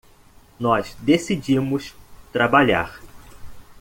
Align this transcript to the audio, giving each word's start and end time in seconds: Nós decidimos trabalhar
Nós 0.59 0.95
decidimos 0.99 1.93
trabalhar 2.33 2.99